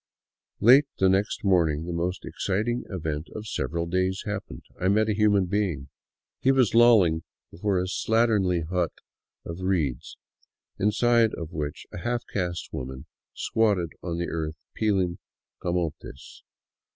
[0.59, 5.07] Late the next morning the most exciting event of several days hap pened,— I met
[5.09, 5.89] a human being.
[6.39, 8.93] He was lolling before a slatternly hut
[9.45, 10.17] of reeds,
[10.79, 15.19] inside which a half caste woman squatted on the earth peeling
[15.61, 16.41] camotes.